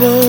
[0.00, 0.27] impossible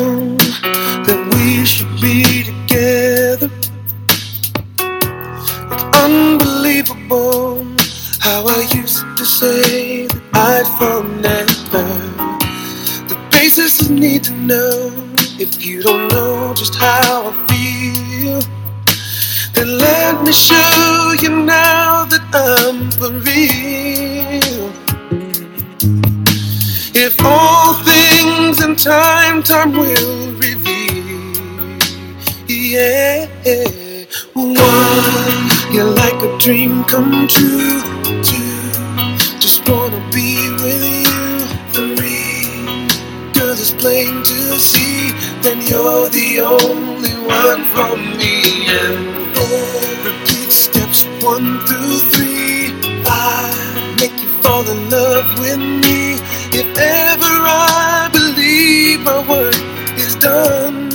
[36.70, 37.82] dream come true.
[38.22, 41.40] Two, just wanna be with you.
[41.74, 42.88] Three,
[43.34, 45.12] cause it's plain to see
[45.44, 48.68] that you're the only one for me.
[48.82, 52.74] And four, repeat steps one through three.
[53.06, 56.20] I make you fall in love with me.
[56.62, 59.56] If ever I believe my work
[59.98, 60.90] is done,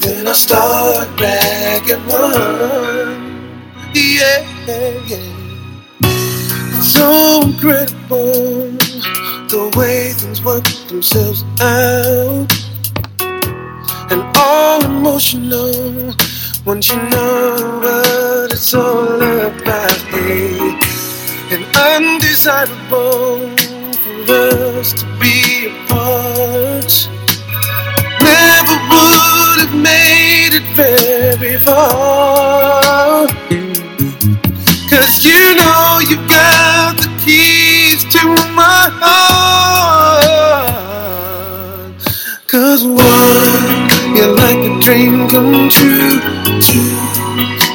[0.00, 2.97] then I'll start back at one.
[4.68, 6.80] Yeah, yeah.
[6.82, 8.76] So incredible
[9.48, 12.52] the way things work themselves out.
[14.10, 16.12] And all emotional
[16.66, 20.04] once you know what it's all about.
[21.50, 23.56] And undesirable
[24.26, 26.92] for us to be apart.
[28.20, 33.28] Never would have made it very far.
[34.90, 38.20] Cause you know you've got the keys to
[38.56, 40.72] my heart.
[42.46, 46.20] Cause one, you're like a dream come true.
[46.64, 46.96] Two,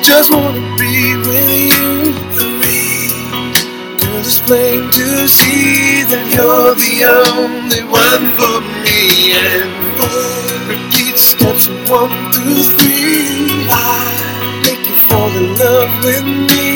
[0.02, 2.14] just wanna be with you.
[2.34, 3.12] Three,
[4.00, 9.34] Cause it's plain to see that you're the only one for me.
[9.38, 10.34] And four,
[10.74, 13.68] repeat steps one through three.
[13.70, 16.73] Five, make you fall in love with me.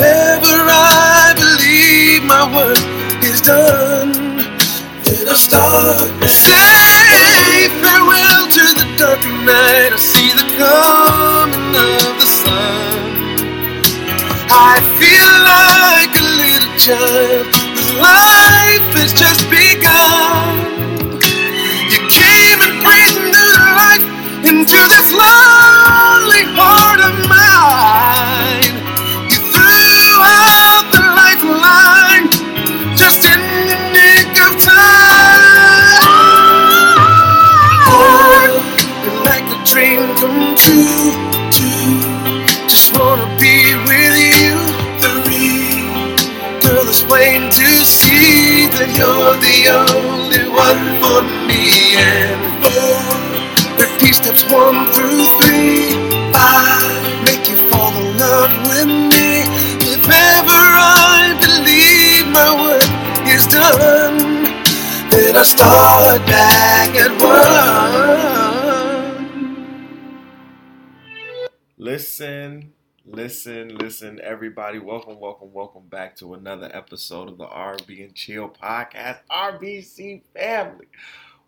[0.00, 4.40] If ever I believe my work is done,
[5.04, 9.92] then I'll start and say farewell to the dark night.
[9.92, 12.96] I see the coming of the sun.
[14.48, 21.20] I feel like a little child whose life has just begun.
[21.92, 24.04] You came and breathed new life
[24.48, 25.59] into this lonely
[49.00, 51.64] you're the only one for me.
[51.96, 53.00] And four,
[53.80, 55.96] repeat steps one through three.
[56.36, 59.28] Five, make you fall in love with me.
[59.94, 62.92] If ever I believe my work
[63.36, 64.18] is done,
[65.10, 67.70] then I start back at one.
[71.78, 72.74] Listen,
[73.04, 74.78] listen, listen, everybody.
[74.78, 79.18] Welcome, welcome, welcome back to another episode of the RB and Chill podcast.
[79.30, 80.86] RBC family.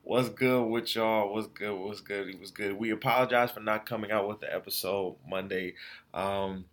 [0.03, 1.33] What's good with y'all?
[1.33, 1.75] What's good?
[1.79, 2.29] What's good?
[2.29, 2.77] It was good.
[2.77, 5.75] We apologize for not coming out with the episode Monday.
[6.13, 6.65] Um,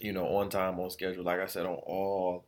[0.00, 1.24] you know, on time, on schedule.
[1.24, 2.44] Like I said, on all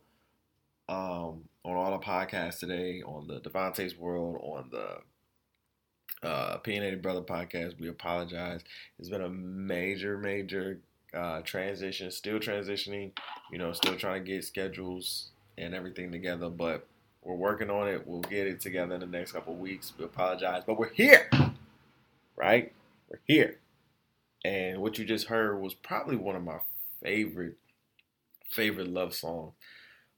[0.89, 7.21] um on all the podcasts today, on the Devontae's World, on the uh Opinionated Brother
[7.21, 7.79] podcast.
[7.79, 8.61] We apologize.
[8.97, 10.79] It's been a major, major
[11.13, 13.11] uh, transition, still transitioning,
[13.51, 16.87] you know, still trying to get schedules and everything together, but
[17.21, 18.07] we're working on it.
[18.07, 19.93] We'll get it together in the next couple weeks.
[19.97, 21.29] We apologize, but we're here,
[22.35, 22.71] right?
[23.09, 23.57] We're here.
[24.43, 26.59] And what you just heard was probably one of my
[27.03, 27.57] favorite,
[28.49, 29.53] favorite love songs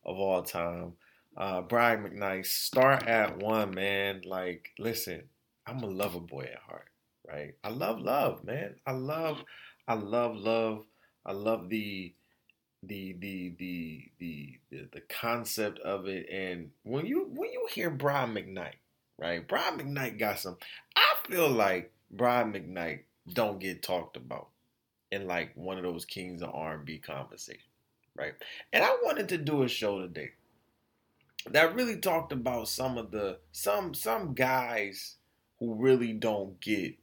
[0.05, 0.93] of all time.
[1.35, 4.21] Uh, Brian McKnight, start at one, man.
[4.23, 5.23] Like, listen,
[5.65, 6.87] I'm a lover boy at heart,
[7.27, 7.55] right?
[7.63, 8.75] I love love, man.
[8.85, 9.43] I love,
[9.87, 10.85] I love love.
[11.25, 12.13] I love the
[12.81, 14.59] the the the the
[14.91, 16.27] the, concept of it.
[16.29, 18.75] And when you when you hear Brian McKnight,
[19.17, 19.47] right?
[19.47, 20.57] Brian McKnight got some.
[20.95, 23.01] I feel like Brian McKnight
[23.31, 24.49] don't get talked about
[25.11, 27.63] in like one of those kings of R&B conversations,
[28.15, 28.33] right?
[28.73, 30.31] And I wanted to do a show today
[31.51, 35.15] that really talked about some of the some some guys
[35.59, 36.95] who really don't get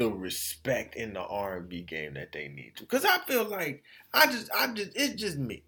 [0.00, 2.86] the respect in the R&B game that they need to.
[2.86, 5.64] Cuz I feel like I just I just it's just me.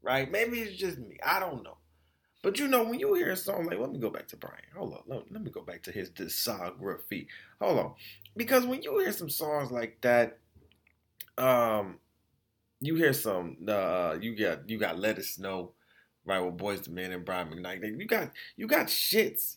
[0.00, 0.30] Right?
[0.30, 1.18] Maybe it's just me.
[1.24, 1.78] I don't know.
[2.40, 4.58] But you know, when you hear a song like, let me go back to Brian.
[4.76, 7.26] Hold on, let, let me go back to his discography.
[7.60, 7.94] Hold on,
[8.36, 10.38] because when you hear some songs like that,
[11.38, 11.98] um,
[12.80, 13.56] you hear some.
[13.66, 15.72] Uh, you got you got Let Us Know,
[16.26, 16.38] right?
[16.40, 17.98] With Boyz II Men and Brian McKnight.
[17.98, 19.56] You got you got shits,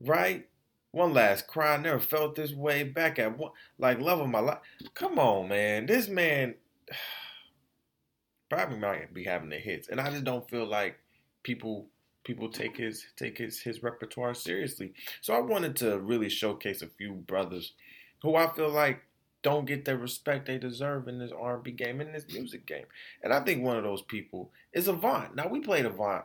[0.00, 0.48] right?
[0.96, 1.74] One last cry.
[1.74, 4.60] I never felt this way back at one like love of my life.
[4.94, 5.84] Come on, man.
[5.84, 6.54] This man
[8.48, 10.98] probably might be having the hits, and I just don't feel like
[11.42, 11.88] people
[12.24, 14.94] people take his take his his repertoire seriously.
[15.20, 17.74] So I wanted to really showcase a few brothers
[18.22, 19.02] who I feel like
[19.42, 22.86] don't get the respect they deserve in this R&B game in this music game.
[23.22, 25.36] And I think one of those people is Avant.
[25.36, 26.24] Now we played Avant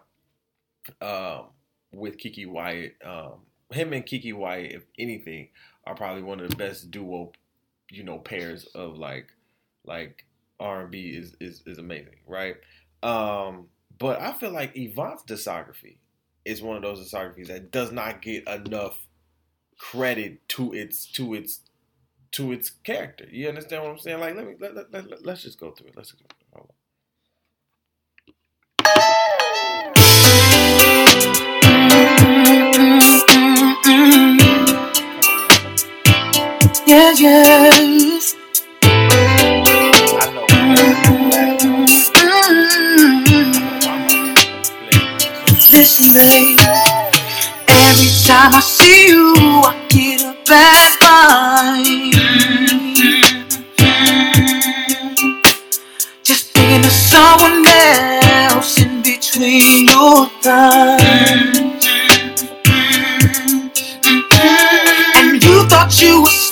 [1.02, 1.48] um,
[1.92, 2.96] with KeKe Wyatt.
[3.04, 5.50] Um, him and KeKe Wyatt, if anything,
[5.86, 7.32] are probably one of the best duo,
[7.90, 9.28] you know, pairs of like
[9.86, 10.26] like
[10.60, 12.56] R&B is is is amazing, right?
[13.04, 15.98] Um, but I feel like Avant's discography
[16.46, 19.08] is one of those discographies that does not get enough
[19.78, 21.62] credit to its to its
[22.32, 23.28] to its character.
[23.30, 24.20] You understand what I'm saying?
[24.20, 25.98] Like, let me let, let, let, let's just go through it.
[25.98, 26.26] Let's go
[36.92, 38.36] Yeah, yes.
[45.72, 46.60] Listen, babe.
[47.70, 49.34] Every time I see you,
[49.64, 52.12] I get a bad vibe.
[56.24, 61.88] Just thinking of someone else in between your thighs.
[65.16, 66.51] And you thought you were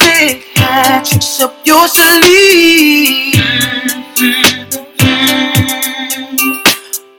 [0.59, 3.35] had tricks up your sleeve.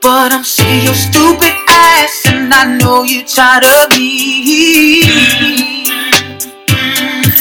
[0.01, 5.03] But I'm of your stupid ass, and I know you're tired of me.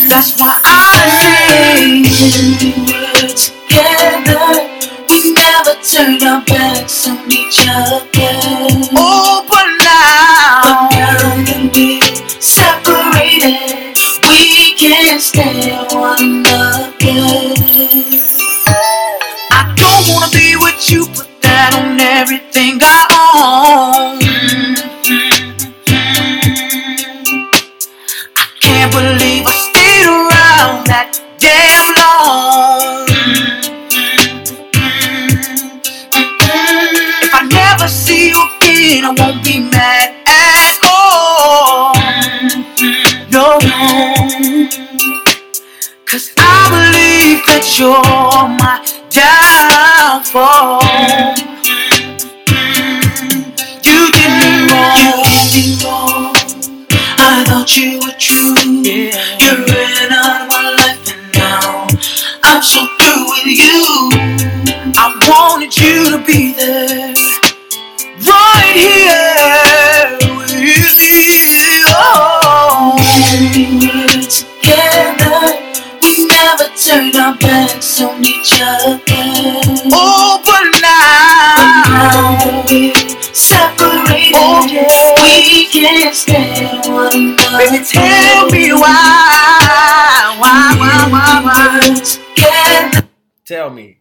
[0.08, 4.44] That's why I say when we were together,
[5.08, 8.04] we never turned our backs on each other.
[8.96, 9.46] Oh,
[14.90, 16.90] can't stand one another.
[19.52, 23.06] I don't wanna be with you, but that on everything I
[23.38, 24.18] own.
[28.36, 31.08] I can't believe I stayed around that
[31.38, 33.06] damn long.
[37.22, 40.59] If I never see you again, I won't be mad at
[46.10, 48.02] cause I believe that you're
[48.58, 48.82] my
[49.14, 50.82] downfall.
[53.86, 54.98] You did me wrong.
[54.98, 56.34] You did me wrong.
[57.14, 58.58] I thought you were true.
[58.82, 59.14] Yeah.
[59.38, 61.86] You're in out of my life, and now
[62.42, 64.10] I'm so through with you.
[64.98, 67.14] I wanted you to be there,
[68.26, 69.69] right here
[77.40, 79.00] backs on each other.
[79.92, 81.56] Oh, but now,
[81.88, 82.92] now we're
[83.34, 84.34] separated.
[84.36, 85.14] Oh, yeah.
[85.16, 87.84] We can't stand one another.
[87.84, 93.02] Tell me why, why, why, why, why?
[93.44, 93.98] Tell me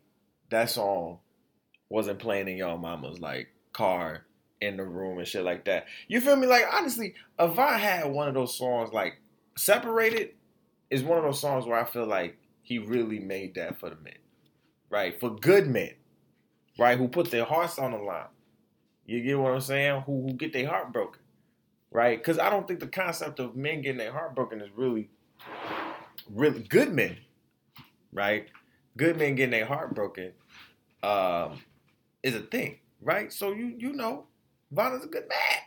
[0.51, 1.19] that song
[1.89, 4.25] wasn't playing in y'all mama's like car
[4.61, 5.85] in the room and shit like that.
[6.07, 6.45] You feel me?
[6.45, 9.19] Like honestly, if I had one of those songs like
[9.57, 10.31] separated,
[10.89, 12.37] is one of those songs where I feel like
[12.69, 14.13] he really made that for the men,
[14.91, 15.19] right?
[15.19, 15.91] For good men,
[16.77, 16.97] right?
[16.99, 18.27] Who put their hearts on the line.
[19.07, 20.03] You get what I'm saying?
[20.05, 21.21] Who who get their heart broken,
[21.91, 22.19] right?
[22.19, 25.09] Because I don't think the concept of men getting their heart broken is really,
[26.29, 27.17] really good men,
[28.13, 28.47] right?
[28.97, 30.33] Good men getting their heart broken
[31.03, 31.59] um,
[32.23, 33.33] is a thing, right?
[33.33, 34.27] So you you know,
[34.71, 35.59] Von is a good man.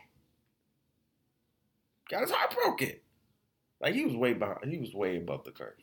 [2.09, 2.93] Got his heart broken.
[3.81, 4.59] Like he was way behind.
[4.65, 5.73] He was way above the curve.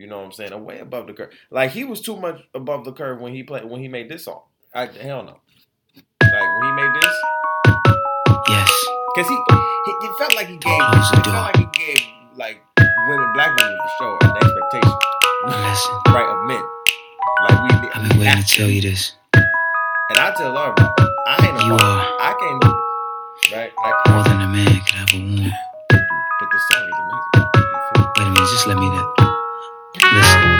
[0.00, 0.64] You know what I'm saying?
[0.64, 1.30] Way above the curve.
[1.50, 4.24] Like he was too much above the curve when he played when he made this
[4.24, 4.40] song.
[4.74, 5.36] I hell no.
[6.22, 7.14] Like when he made this,
[8.48, 8.70] Yes.
[9.14, 12.00] cause he, he it felt like he gave it felt like he gave
[12.34, 12.62] like
[13.08, 14.98] women, black women for sure, an expectation,
[15.48, 16.62] Listen, right, of men.
[17.44, 19.12] Like we, I've been waiting to tell you this.
[19.34, 23.72] and I tell everybody, I ain't a You are I can't do this, right?
[23.84, 25.52] I more than a man could ever want.
[25.90, 27.50] but this song is amazing.
[27.56, 28.08] You feel me?
[28.16, 29.19] Wait a minute, just let me know.
[29.92, 30.50] Listen.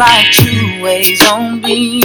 [0.00, 2.02] Like two ways on beam.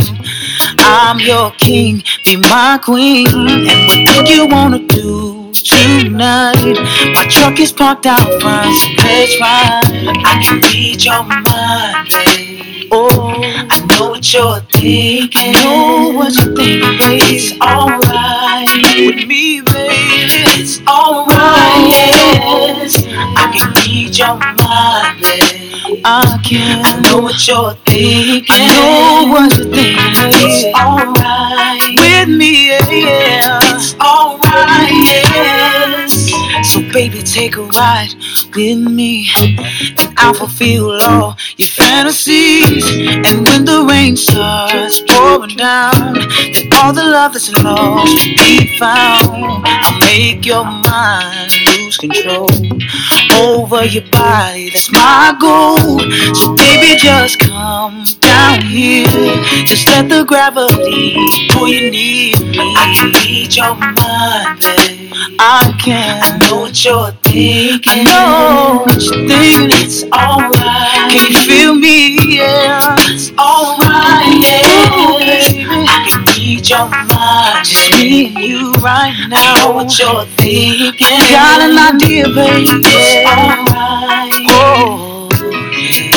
[0.79, 3.25] I'm your king, be my queen.
[3.33, 6.75] And what do you wanna do tonight?
[7.15, 9.87] My truck is parked out front, so let's ride.
[10.29, 12.89] I can read your mind, babe.
[12.91, 13.39] Oh,
[13.71, 15.55] I know what you're thinking.
[15.55, 17.23] I know what you're thinking, babe.
[17.31, 18.67] It's alright
[19.07, 20.43] with me, baby.
[20.59, 21.87] It's alright, oh.
[21.95, 23.05] yes.
[23.07, 25.44] I can read your mind, babe.
[26.07, 26.85] I can.
[26.85, 28.45] I know what you're thinking.
[28.47, 29.97] I know what you're thinking.
[30.37, 33.59] It's alright with me, yeah.
[33.63, 36.29] It's alright, yes.
[36.71, 38.13] So baby, take a ride
[38.55, 42.85] with me, and I'll fulfill all your fantasies.
[43.25, 46.13] And when the rain starts pouring down,
[46.53, 49.65] then all the love that's lost will be found.
[49.65, 52.49] I'll make your mind lose control
[53.37, 54.69] over your body.
[54.71, 55.99] That's my goal.
[56.33, 59.05] So baby, just come down here.
[59.65, 61.15] Just let the gravity
[61.51, 62.57] pull you near me.
[62.75, 65.11] I can read your mind, babe.
[65.39, 66.23] I can.
[66.23, 67.91] I know what you're thinking.
[67.91, 69.69] I know what you're thinking.
[69.71, 71.11] It's alright.
[71.11, 72.17] Can you feel me?
[72.35, 72.95] Yeah.
[72.99, 74.41] It's alright.
[74.41, 74.65] Yeah.
[75.87, 76.14] I
[76.65, 77.65] read your mind.
[77.65, 79.37] Just me and you right now.
[79.37, 81.19] I know what you're thinking.
[81.31, 82.81] Got an idea, baby.
[82.83, 84.33] It's alright.
[84.49, 85.29] Oh.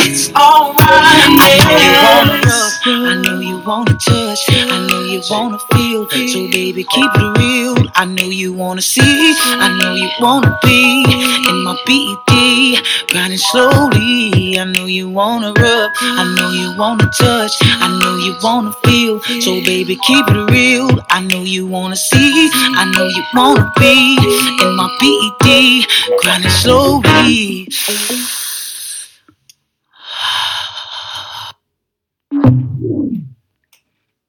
[0.01, 0.79] It's alright.
[2.85, 4.78] I know you wanna touch, I know you
[5.29, 6.09] wanna feel.
[6.09, 7.75] So baby, keep it real.
[7.95, 11.03] I know you wanna see, I know you wanna be
[11.49, 12.77] in my BD,
[13.09, 14.57] grinding slowly.
[14.59, 19.21] I know you wanna rub, I know you wanna touch, I know you wanna feel.
[19.41, 20.89] So baby, keep it real.
[21.09, 24.17] I know you wanna see, I know you wanna be
[24.63, 25.85] in my BD,
[26.21, 27.67] grinding slowly.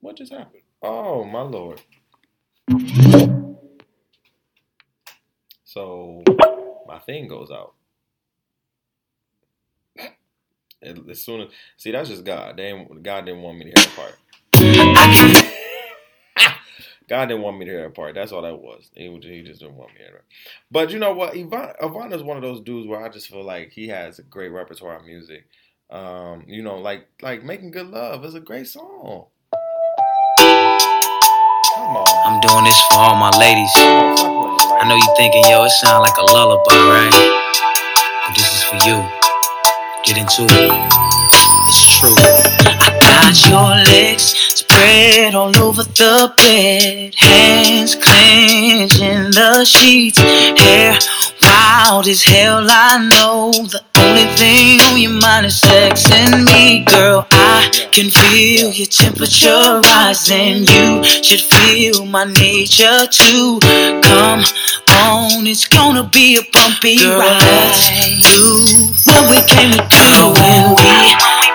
[0.01, 0.60] What just happened?
[0.83, 1.81] Oh my lord.
[5.65, 6.23] So
[6.87, 7.75] my thing goes out.
[10.83, 12.57] As soon as see, that's just God.
[12.57, 12.73] They
[13.03, 14.17] God didn't want me to hear that part.
[17.09, 18.15] God didn't want me to hear that part.
[18.15, 18.91] That's all that was.
[18.95, 20.25] He, he just didn't want me to hear that.
[20.71, 21.37] But you know what?
[21.37, 24.23] Avant Avant is one of those dudes where I just feel like he has a
[24.23, 25.45] great repertoire of music.
[25.91, 29.27] Um, you know, like like making good love is a great song.
[31.93, 33.73] I'm doing this for all my ladies.
[33.75, 37.11] I know you thinking, yo, it sound like a lullaby, right?
[38.27, 39.03] But this is for you.
[40.07, 40.71] Get into it.
[41.67, 42.15] It's true.
[42.15, 44.23] I got your legs
[44.55, 50.95] spread all over the bed, hands clenching the sheets, hair
[51.51, 52.67] wild as hell.
[52.69, 57.27] I know the only thing on your mind is sex and me, girl.
[57.31, 60.65] I can feel your temperature rising.
[60.65, 63.59] You should feel my nature too.
[64.07, 64.43] Come
[64.89, 67.41] on, it's gonna be a bumpy girl, ride.
[67.41, 67.91] Let's
[68.27, 68.47] do
[69.07, 70.93] what we came to do when we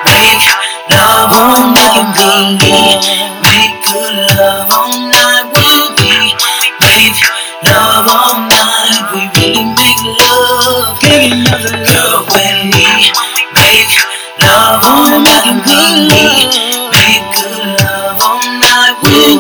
[0.08, 0.46] make
[0.92, 2.08] love all night.
[2.20, 2.76] When we
[3.46, 5.46] make good love all night.
[5.56, 6.12] When we
[6.84, 7.20] make
[7.64, 8.45] love all night.
[15.86, 17.38] Make
[17.78, 18.98] love all night.
[19.04, 19.38] We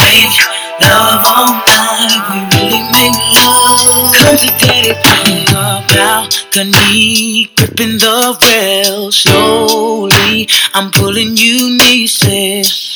[0.00, 0.36] make
[0.80, 2.20] love all night.
[2.28, 4.16] We really make love.
[4.16, 10.48] Daddy, on the balcony, gripping the rail slowly.
[10.72, 12.88] I'm pulling you nieces.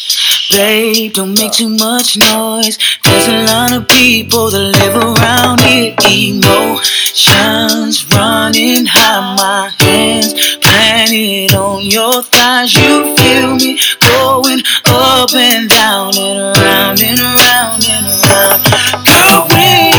[0.51, 2.79] Babe, don't make too much noise.
[3.05, 5.95] There's a lot of people that live around here.
[6.09, 9.37] Emotions running high.
[9.37, 10.56] My hands
[11.17, 12.75] planted on your thighs.
[12.75, 18.61] You feel me going up and down and around and around and around.
[19.05, 19.97] Girl, we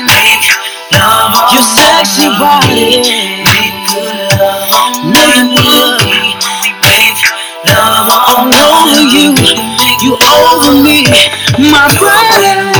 [0.00, 0.44] make
[0.92, 3.04] love on your sexy body.
[3.44, 6.00] Make good love on make love.
[6.80, 7.20] Make
[7.68, 9.36] love all over you.
[10.00, 11.04] You over me,
[11.58, 12.72] my brother.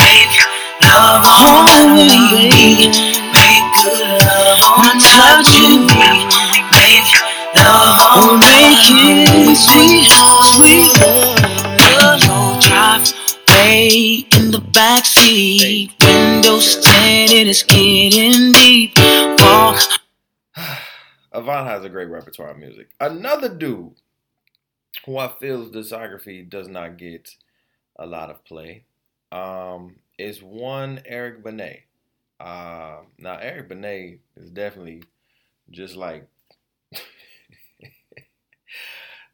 [0.00, 0.36] Make
[0.80, 2.88] love on me.
[3.36, 5.97] Make good love when I you.
[8.78, 10.98] Make it sweet.
[12.26, 13.12] No drive
[13.68, 18.92] way in the backseat, windows tinted, it's getting deep.
[19.40, 19.80] Walk
[21.32, 22.90] Avant has a great repertoire of music.
[23.00, 23.94] Another dude
[25.04, 27.34] who I feel discography does not get
[27.96, 28.84] a lot of play
[29.32, 31.84] um, is one Eric Benet.
[32.40, 35.02] Uh, now Eric Benet is definitely
[35.70, 36.28] just like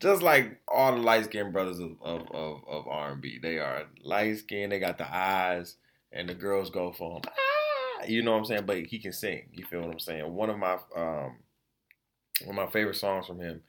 [0.00, 3.38] just like all the light skinned brothers of, of, of, of R and B.
[3.40, 5.76] They are light skinned, they got the eyes,
[6.12, 7.22] and the girls go for him.
[7.26, 8.66] Ah, you know what I'm saying?
[8.66, 9.48] But he can sing.
[9.52, 10.32] You feel what I'm saying?
[10.32, 11.36] One of my um
[12.44, 13.62] one of my favorite songs from him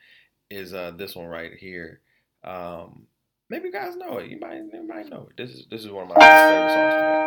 [0.49, 2.01] is uh this one right here.
[2.43, 3.07] Um
[3.49, 4.29] maybe you guys know it.
[4.29, 5.37] You might you might know it.
[5.37, 7.25] This is this is one of my favorite songs from him.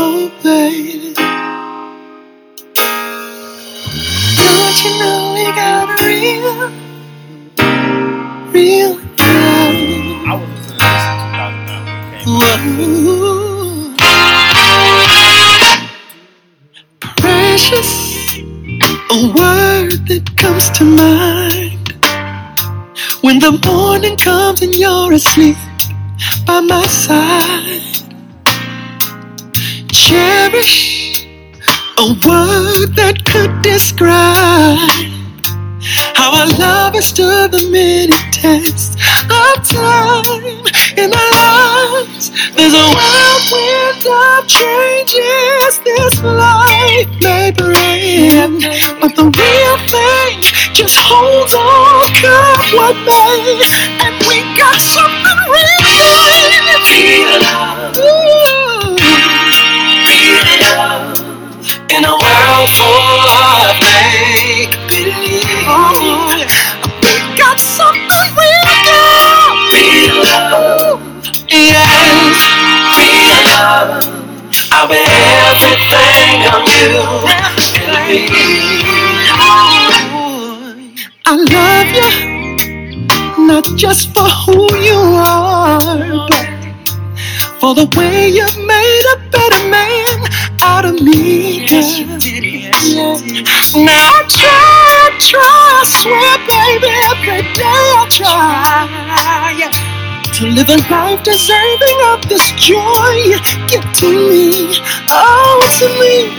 [0.00, 1.37] Oh, baby.
[4.84, 6.70] You know we got a real,
[8.52, 10.28] real love?
[10.28, 12.78] I was listening to this in 2009 when it came out.
[12.78, 13.96] Ooh.
[17.16, 17.92] Precious,
[19.10, 21.94] a word that comes to mind
[23.22, 25.56] when the morning comes and you're asleep
[26.46, 27.82] by my side.
[29.92, 31.07] Cherish,
[31.98, 34.78] a word that could describe
[36.14, 38.94] how our love has stood the many tests
[39.26, 40.62] of time
[40.94, 42.30] in our lives.
[42.54, 48.62] There's a wild wind of changes this life may bring,
[49.02, 50.38] but the real thing
[50.78, 53.58] just holds on, come what may,
[54.06, 55.82] and we got something real.
[56.94, 58.67] Real love.
[61.98, 66.30] In a world full of make believe, oh,
[67.02, 69.74] we got something real love.
[69.74, 71.00] Real love.
[71.50, 72.38] Yes,
[72.94, 74.06] real love.
[74.70, 75.02] I'll be
[75.50, 77.02] everything on you
[77.82, 78.22] and me.
[81.26, 86.57] I love you, not just for who you are, but
[87.60, 90.18] for the way you made a better man
[90.60, 91.66] out of me.
[91.66, 92.44] Yes, you did.
[92.44, 93.84] Yes, you did.
[93.84, 99.28] Now I try, try, I swear, baby, every day I try
[100.38, 104.78] to live a life deserving of this joy you give to me.
[105.10, 106.30] Oh, to me.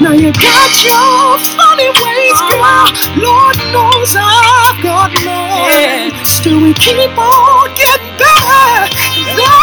[0.00, 2.88] Now you got your funny ways, girl.
[3.20, 6.24] Lord knows I've got mine.
[6.24, 9.61] Still, we keep on getting better.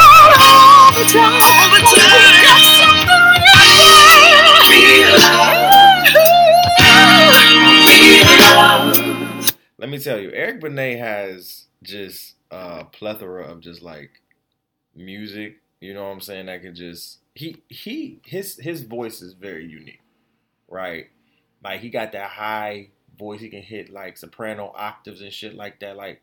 [9.80, 14.22] Let me tell you, Eric Benet has just a plethora of just like
[14.96, 15.58] music.
[15.80, 16.46] You know what I'm saying?
[16.46, 20.02] That could just he he his his voice is very unique,
[20.68, 21.08] right?
[21.64, 23.42] Like he got that high voice.
[23.42, 25.98] He can hit like soprano octaves and shit like that.
[25.98, 26.22] Like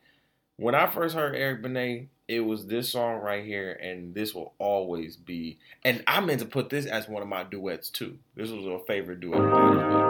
[0.56, 4.54] when I first heard Eric Benet, it was this song right here, and this will
[4.58, 5.58] always be.
[5.84, 8.18] And I meant to put this as one of my duets too.
[8.34, 10.06] This was a favorite duet well.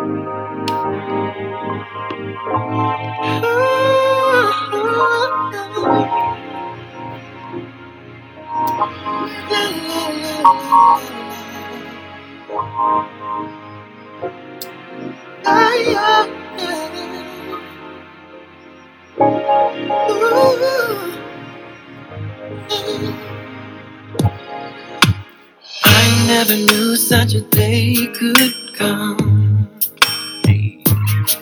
[25.85, 29.69] I never knew such a day could come.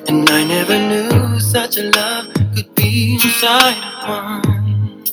[0.09, 5.05] And I never knew such a love could be inside of one.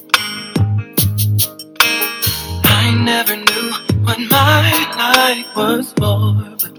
[2.66, 3.72] I never knew
[4.06, 6.74] what my life was for, but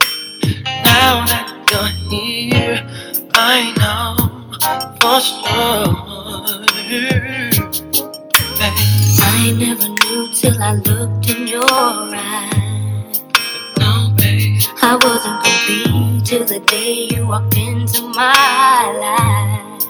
[0.66, 2.86] now that you're here,
[3.34, 4.16] I know
[5.00, 5.86] for sure.
[8.64, 13.20] I never knew till I looked in your eyes.
[13.78, 14.60] no, babe.
[14.82, 19.84] I wasn't complete till the day you walked into my life.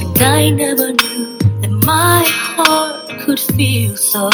[0.00, 4.30] And I never knew that my heart could feel so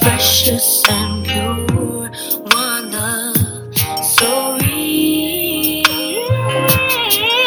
[0.00, 2.10] precious and pure.
[2.52, 5.84] One love so real.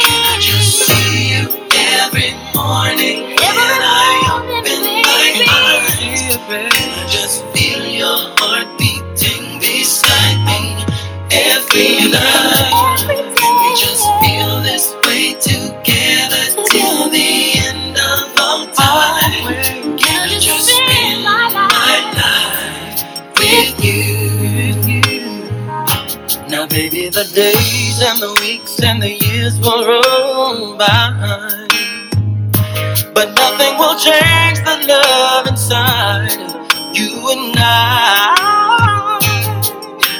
[0.03, 3.34] I just see you every morning
[8.05, 10.61] your heart beating beside me
[11.33, 13.01] every night.
[13.09, 17.33] And we just feel this way together till the
[17.65, 19.97] end of all time.
[19.97, 23.01] Can I just spend my life
[23.39, 24.05] with you?
[26.47, 30.85] Now maybe the days and the weeks and the years will roll by.
[33.15, 36.54] But nothing will change the love inside
[36.95, 39.19] you and I.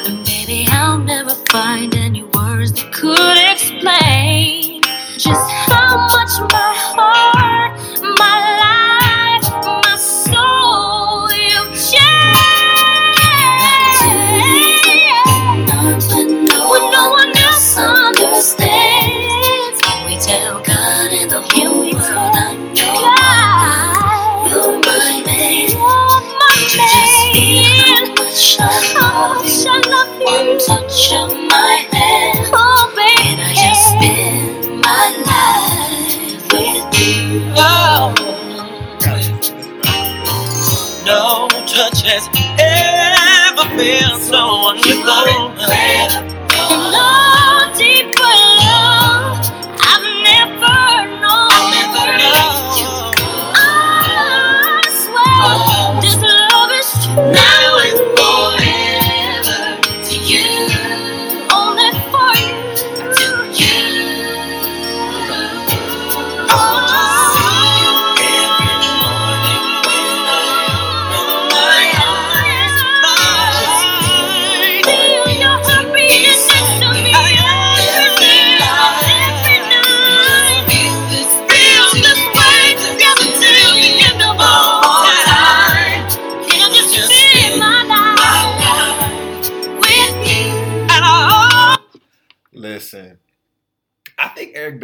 [0.05, 4.81] And maybe I'll never find any words that could explain
[5.17, 5.74] just how
[44.25, 46.04] so wonderful.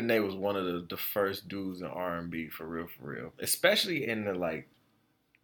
[0.01, 3.11] Benet was one of the, the first dudes in R and B for real, for
[3.11, 3.33] real.
[3.39, 4.67] Especially in the like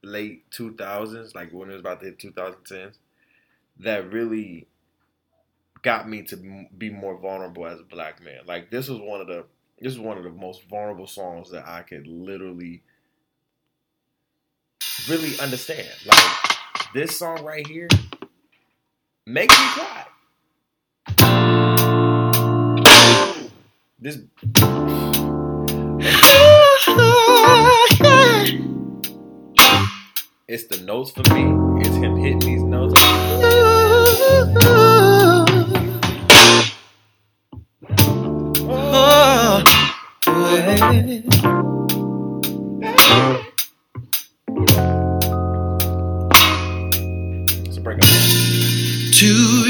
[0.03, 2.97] late two thousands, like when it was about the two thousand tens,
[3.79, 4.67] that really
[5.83, 8.39] got me to be more vulnerable as a black man.
[8.45, 9.45] Like this was one of the
[9.79, 12.81] this is one of the most vulnerable songs that I could literally
[15.07, 15.87] really understand.
[16.05, 16.57] Like
[16.93, 17.87] this song right here
[19.25, 21.56] makes me cry.
[23.99, 24.19] This
[30.47, 31.81] it's the notes for me.
[31.81, 32.93] It's him hitting these notes.
[38.69, 39.63] Oh,
[40.27, 40.75] yeah.
[47.71, 49.66] So bring it Two years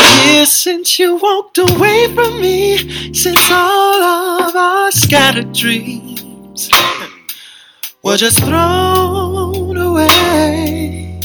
[0.47, 6.69] since you walked away from me, since all of our scattered dreams
[8.01, 11.19] were just thrown away.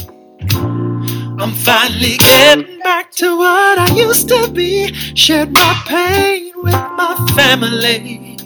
[1.38, 7.14] I'm finally getting back to what I used to be, shared my pain with my
[7.37, 8.37] family.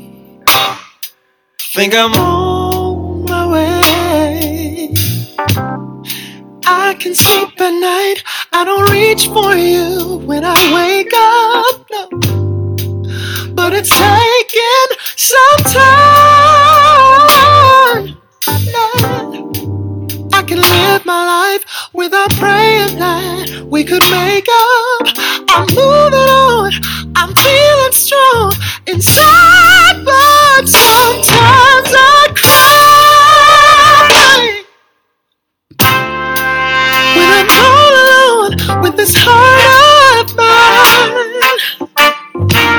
[1.72, 4.94] Think I'm on my way.
[6.66, 8.22] I can sleep at night.
[8.58, 11.90] I don't reach for you when I wake up.
[11.90, 12.08] No.
[13.52, 16.56] But it's taken some time.
[18.64, 18.96] Yeah.
[20.32, 25.06] I can live my life without praying that we could make up.
[25.50, 26.72] I'm moving on.
[27.14, 28.54] I'm feeling strong
[28.86, 31.55] inside, but sometimes
[39.06, 41.14] this heart of mine.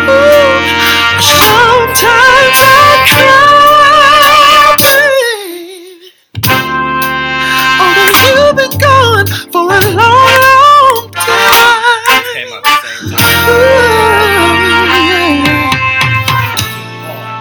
[0.09, 0.59] Ooh,
[1.23, 6.11] sometimes I cry, babe.
[7.79, 12.23] Although you've been gone for a long, long time.
[12.33, 13.37] came out the same time.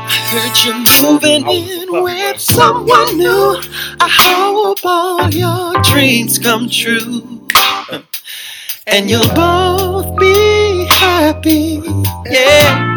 [0.09, 3.61] I heard you moving in with someone new.
[4.01, 7.37] I hope all your dreams come true.
[8.88, 11.83] And you'll both be happy.
[12.25, 12.94] Yeah.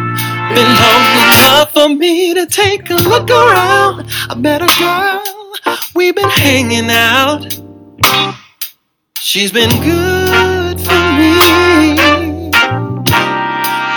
[0.53, 4.05] Been long enough for me to take a look around.
[4.29, 5.23] I met a girl,
[5.95, 7.57] we've been hanging out.
[9.15, 12.51] She's been good for me.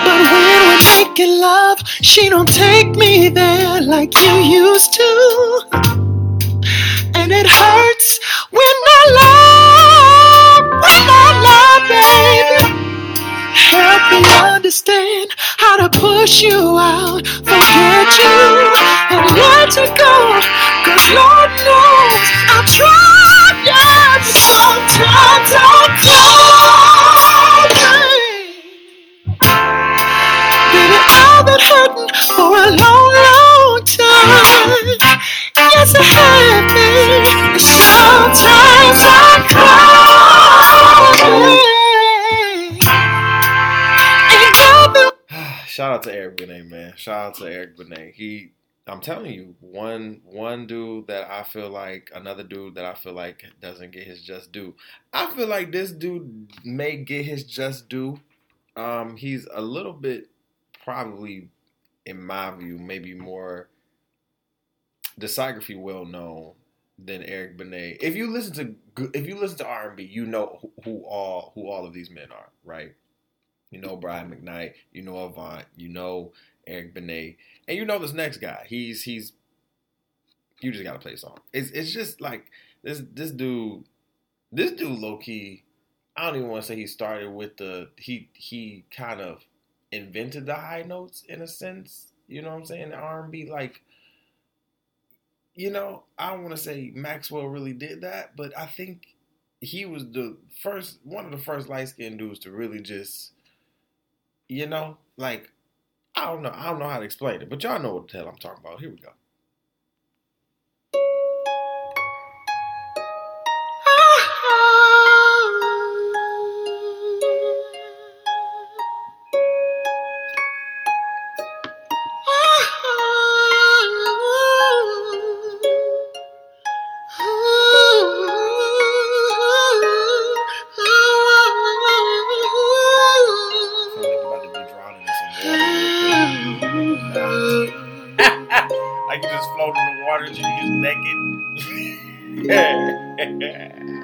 [0.05, 5.69] But when we're making love, she don't take me there like you used to.
[7.15, 10.42] And it hurts when I love,
[10.83, 12.59] when I love, baby.
[13.55, 14.21] Help me
[14.55, 18.69] understand how to push you out, forget you,
[19.15, 20.15] and let you go.
[20.85, 27.69] Cause Lord knows I've tried, yeah, sometimes I cry.
[27.71, 28.33] babe.
[31.15, 34.99] I've been hurting for a long, long time.
[35.57, 37.59] Yes, I have been.
[37.61, 39.92] Sometimes I cry.
[45.73, 46.93] Shout out to Eric Benet, man.
[46.97, 48.13] Shout out to Eric Benet.
[48.15, 48.53] He,
[48.87, 53.15] I'm telling you, one one dude that I feel like another dude that I feel
[53.15, 54.75] like doesn't get his just due.
[55.15, 58.21] I feel like this dude may get his just due.
[58.77, 60.29] Um, he's a little bit,
[60.85, 61.49] probably,
[62.05, 63.71] in my view, maybe more
[65.19, 66.53] discography well known
[67.03, 67.97] than Eric Benet.
[68.03, 71.05] If you listen to if you listen to R and B, you know who, who
[71.07, 72.93] all who all of these men are, right?
[73.73, 76.33] You know Brian McKnight, you know Avant, you know
[76.67, 78.67] Eric Benet, and you know this next guy.
[78.69, 79.33] He's he's
[80.61, 81.39] you just gotta play a song.
[81.53, 82.47] It's it's just like
[82.83, 83.85] this this dude
[84.53, 85.65] this dude low key.
[86.17, 89.43] I don't even want to say he started with the he he kind of
[89.93, 92.13] invented the high notes in a sense.
[92.29, 92.91] You know what I'm saying?
[92.91, 93.83] The R and B like
[95.55, 99.03] you know, I don't want to say Maxwell really did that, but I think
[99.61, 103.32] he was the first, one of the first light skinned dudes to really just,
[104.53, 105.51] you know, like,
[106.15, 108.19] I don't know, I don't know how to explain it, but y'all know what the
[108.19, 108.81] hell I'm talking about.
[108.81, 109.11] Here we go.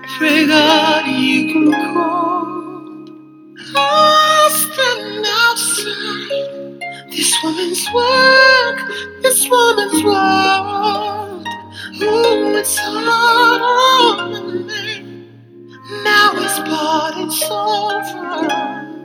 [0.07, 2.75] Pray God you can call.
[3.77, 11.47] I stand outside this woman's work, this woman's world.
[12.03, 15.27] Ooh, it's hard on me.
[16.05, 19.03] Now it's bought, it's over.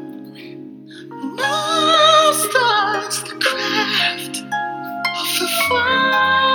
[1.35, 4.37] Now starts the craft
[5.03, 6.52] of the fire.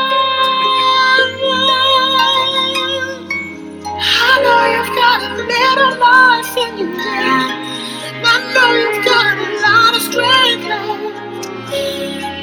[4.89, 8.23] You've got a little life in you, yeah.
[8.25, 11.45] I know you've got a lot of strength left.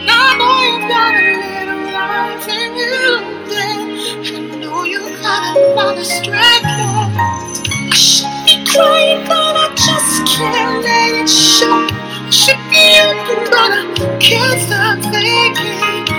[0.06, 3.18] I know you've got a little life in you,
[3.50, 3.82] yeah.
[4.28, 7.66] I know you've got a lot of strength left.
[7.72, 11.88] I should be crying, but I just can't let it show.
[12.30, 16.14] Should be open, but I can't stop thinking.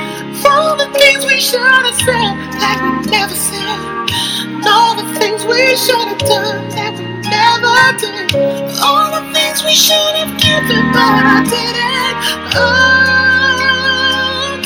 [0.45, 4.26] All the things we should have said that we never said.
[4.69, 8.35] All the things we should have done that we never did.
[8.83, 12.17] All the things we should have given, but I didn't.
[12.57, 12.61] Oh,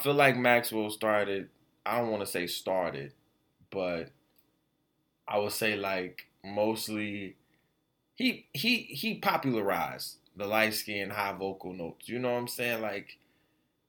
[0.00, 1.48] Feel like Maxwell started
[1.84, 3.12] I don't want to say started,
[3.70, 4.10] but
[5.26, 7.36] I would say like mostly
[8.14, 12.08] he he he popularized the light skin high vocal notes.
[12.08, 12.82] You know what I'm saying?
[12.82, 13.18] Like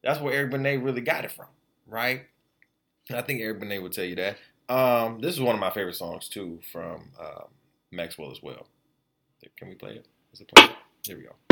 [0.04, 1.48] that's where Eric Benet really got it from,
[1.86, 2.24] right?
[3.14, 4.38] I think Eric Benet would tell you that.
[4.70, 7.48] Um, this is one of my favorite songs too from um,
[7.92, 8.68] Maxwell as well.
[9.58, 10.06] Can we play it?
[10.34, 10.72] Is it playing?
[11.06, 11.51] Here we go.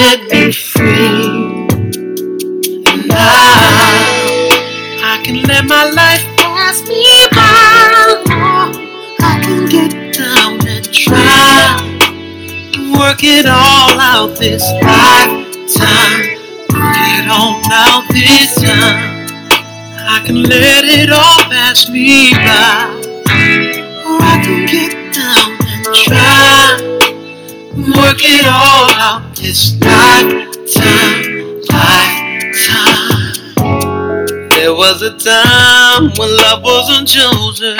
[0.00, 1.66] Set me free.
[2.90, 4.40] And now
[5.12, 7.04] I can let my life pass me
[7.36, 8.00] by.
[9.20, 11.76] I can get down and try.
[12.98, 16.20] Work it all out this lifetime.
[16.72, 19.26] Work it all out this time.
[20.14, 22.88] I can let it all pass me by.
[24.08, 26.90] Or I can get down and try.
[28.00, 31.60] Work it all out this lifetime.
[31.70, 33.30] Lifetime.
[34.50, 37.76] There was a time when love wasn't chosen.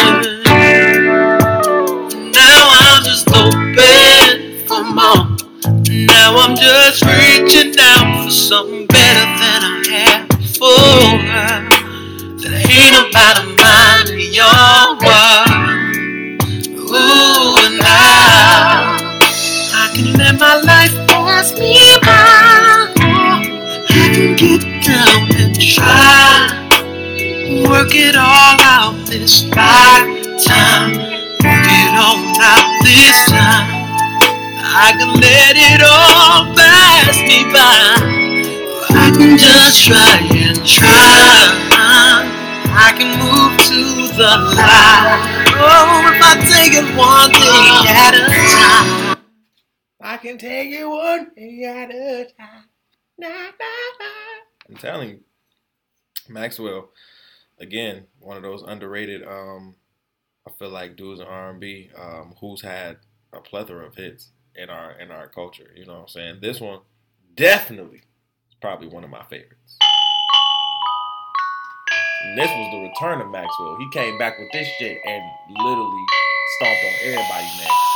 [2.33, 5.37] Now I'm just open for more.
[6.07, 11.21] Now I'm just reaching out for something better than I had before.
[12.41, 15.61] That ain't about a mind in your world.
[16.91, 18.97] Ooh, and now
[19.77, 21.00] I can let my life
[21.41, 21.73] pass me
[22.05, 22.93] by.
[23.89, 26.53] I can get down and try.
[27.65, 31.01] Work it all out this lifetime.
[31.41, 33.73] Work it all out this time.
[34.61, 37.89] I can let it all pass me by.
[38.93, 40.91] I can just try and try.
[42.69, 45.49] I can move to the light.
[45.57, 49.10] Oh, if I take it one day at a time.
[50.11, 52.65] I can take you one day at a time.
[53.17, 53.45] Nah, nah,
[54.01, 54.69] nah.
[54.69, 55.21] I'm telling you,
[56.29, 56.91] Maxwell,
[57.61, 59.23] again, one of those underrated.
[59.23, 59.77] Um,
[60.49, 62.97] I feel like dudes in R&B um, who's had
[63.33, 65.71] a plethora of hits in our in our culture.
[65.77, 66.39] You know what I'm saying?
[66.43, 66.81] This one
[67.37, 69.79] definitely is probably one of my favorites.
[72.25, 73.77] And this was the return of Maxwell.
[73.79, 75.23] He came back with this shit and
[75.57, 76.05] literally
[76.59, 77.90] stomped on everybody's neck.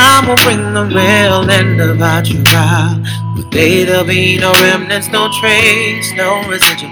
[0.00, 3.04] Time will bring the real end of our trial.
[3.36, 6.90] But there'll be no remnants, no trace, no residual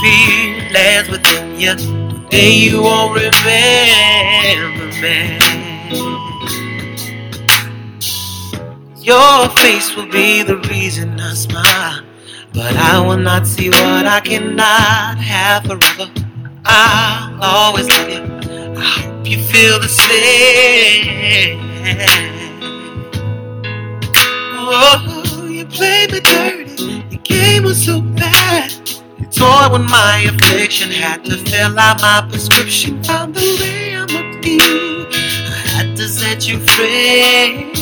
[0.00, 1.74] feelings within you.
[1.74, 5.38] One day you won't remember me.
[9.02, 12.04] Your face will be the reason I smile.
[12.52, 16.08] But I will not see what I cannot have forever.
[16.64, 18.22] I'll always love you.
[18.78, 21.64] I hope you feel the same.
[24.66, 27.04] Oh, you played me dirty.
[27.10, 28.72] Your game was so bad.
[29.18, 30.90] You toyed with my affliction.
[30.90, 33.02] Had to fill out my prescription.
[33.04, 35.06] Found the way I'm you.
[35.10, 37.72] I had to set you free.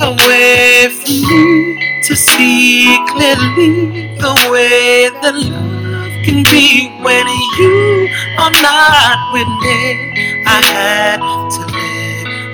[0.00, 7.26] Away from me to see clearly the way that love can be when
[7.58, 10.44] you are not with me.
[10.46, 11.67] I had to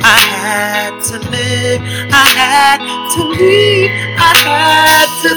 [0.06, 1.80] I had to live,
[2.12, 2.80] I had
[3.14, 5.30] to leave, I had to.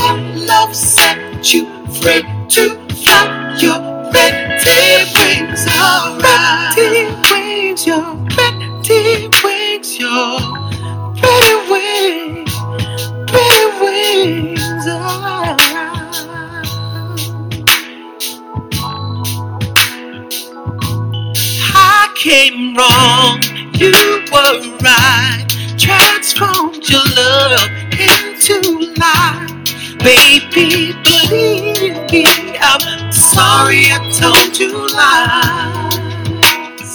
[0.00, 1.66] Love, love set you
[2.02, 2.64] free to
[3.04, 3.78] fly your
[4.10, 6.74] pretty wings around.
[6.74, 10.38] Pretty wings, your pretty wings, your
[11.20, 12.52] pretty wings,
[13.30, 15.59] pretty wings around.
[22.20, 23.40] Came wrong,
[23.72, 23.94] you
[24.30, 25.46] were right.
[25.78, 28.60] Transformed your love into
[29.00, 29.48] life.
[30.00, 32.26] Baby, believe me,
[32.60, 36.92] I'm sorry I told you lies.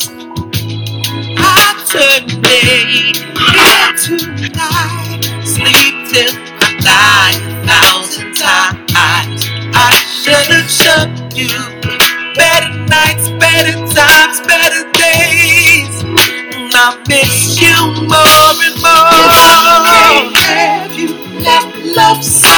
[1.40, 3.10] I turn day
[3.58, 9.50] into night, sleep till I die a thousand times.
[9.74, 11.50] I should have showed you
[12.36, 16.04] better nights, better times, better days.
[16.78, 17.78] I miss you
[18.10, 19.10] more and more.
[19.86, 21.10] Have you
[21.42, 22.50] let love so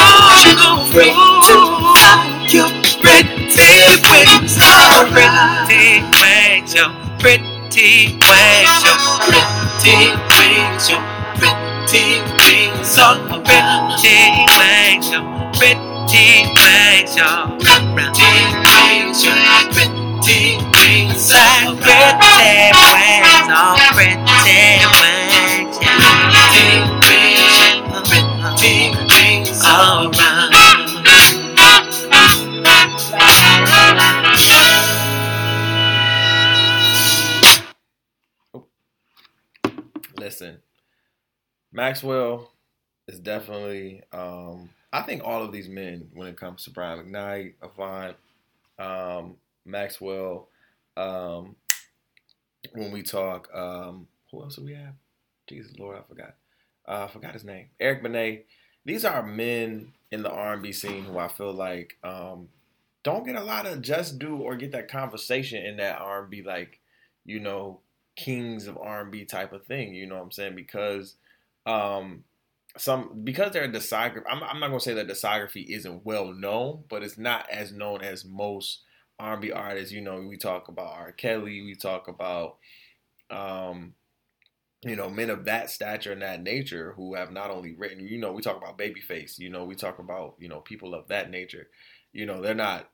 [0.90, 1.12] free
[1.46, 1.56] to
[1.94, 2.70] fly your
[3.02, 3.70] pretty
[4.08, 5.68] wings around?
[5.68, 6.90] Pretty wings, your
[7.20, 11.02] pretty wings, your pretty wings, your
[11.38, 12.04] pretty
[12.40, 13.44] wings around.
[13.44, 14.18] Pretty
[14.58, 15.24] wings, your
[15.54, 16.26] pretty
[16.56, 18.30] wings, your pretty
[18.64, 19.36] wings, your
[19.72, 21.80] pretty deep inside.
[21.80, 24.16] Pretty wings, oh pretty
[25.00, 25.78] wings.
[28.60, 30.84] Deep wings, all right.
[40.18, 40.58] Listen,
[41.72, 42.50] Maxwell
[43.06, 44.02] is definitely.
[44.12, 48.16] Um, I think all of these men, when it comes to Brian McKnight, Avant,
[48.78, 49.36] um,
[49.68, 50.48] Maxwell,
[50.96, 51.56] um,
[52.72, 54.94] when we talk, um, who else do we have?
[55.46, 56.34] Jesus Lord, I forgot.
[56.86, 57.68] Uh, I forgot his name.
[57.78, 58.46] Eric Benet.
[58.84, 62.48] These are men in the R&B scene who I feel like um,
[63.02, 66.80] don't get a lot of just due or get that conversation in that R&B like
[67.26, 67.80] you know
[68.16, 69.94] kings of R&B type of thing.
[69.94, 70.54] You know what I'm saying?
[70.54, 71.16] Because
[71.66, 72.24] um,
[72.76, 74.22] some because their discography.
[74.28, 78.02] I'm, I'm not gonna say that discography isn't well known, but it's not as known
[78.02, 78.80] as most
[79.18, 79.92] R&B artists.
[79.92, 81.12] You know, we talk about R.
[81.12, 82.56] Kelly, we talk about
[83.30, 83.94] um,
[84.82, 88.18] you know, men of that stature and that nature who have not only written, you
[88.18, 91.30] know, we talk about Babyface, you know, we talk about, you know, people of that
[91.30, 91.68] nature.
[92.12, 92.88] You know, they're not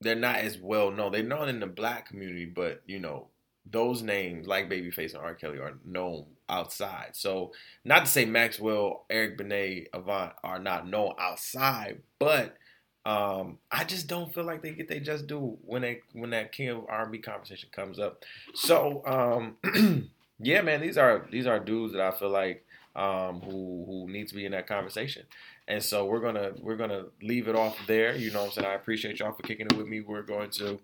[0.00, 1.12] they're not as well known.
[1.12, 3.28] They're known in the black community, but you know,
[3.70, 5.34] those names like Babyface and R.
[5.34, 7.10] Kelly are known outside.
[7.14, 7.52] So
[7.84, 12.56] not to say Maxwell, Eric Benet, Avant are not known outside, but
[13.06, 16.52] um, I just don't feel like they get they just due when they when that
[16.52, 18.24] King of R&B conversation comes up.
[18.54, 22.64] So um, yeah, man, these are these are dudes that I feel like
[22.96, 25.24] um, who who need to be in that conversation.
[25.68, 28.16] And so we're gonna we're gonna leave it off there.
[28.16, 28.66] You know what I'm saying?
[28.68, 30.00] I appreciate y'all for kicking it with me.
[30.00, 30.80] We're going to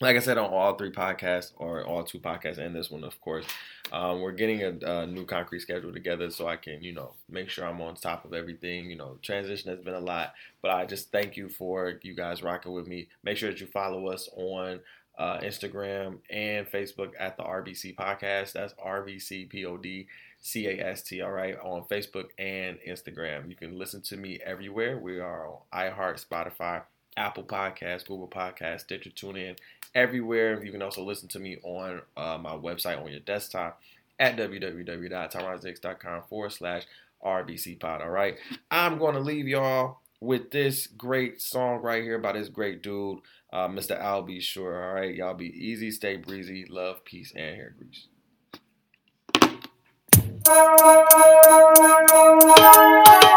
[0.00, 3.20] like I said on all three podcasts or all two podcasts and this one, of
[3.20, 3.44] course,
[3.92, 7.50] um, we're getting a, a, new concrete schedule together so I can, you know, make
[7.50, 8.88] sure I'm on top of everything.
[8.88, 10.32] You know, transition has been a lot,
[10.62, 13.08] but I just thank you for you guys rocking with me.
[13.22, 14.80] Make sure that you follow us on
[15.18, 18.52] uh, Instagram and Facebook at the RBC Podcast.
[18.52, 20.06] That's RBC P O D
[20.40, 21.20] C A S T.
[21.20, 23.50] All right, on Facebook and Instagram.
[23.50, 24.98] You can listen to me everywhere.
[24.98, 26.82] We are on iHeart, Spotify,
[27.16, 29.56] Apple Podcasts, Google Podcasts, Stitcher, TuneIn,
[29.94, 30.62] everywhere.
[30.64, 33.80] You can also listen to me on uh, my website on your desktop
[34.18, 36.84] at www.tyronzahicks.com forward slash
[37.24, 38.02] RBC pod.
[38.02, 38.36] All right.
[38.70, 43.20] I'm going to leave y'all with this great song right here by this great dude,
[43.52, 43.98] uh, Mr.
[43.98, 44.40] Al B.
[44.40, 44.88] Sure.
[44.88, 45.14] All right.
[45.14, 48.06] Y'all be easy, stay breezy, love, peace, and hair grease.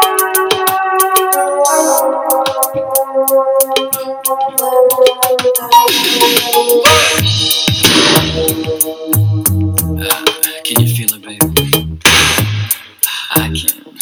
[2.74, 2.82] Can
[10.80, 12.00] you feel it, baby?
[13.30, 13.93] I can.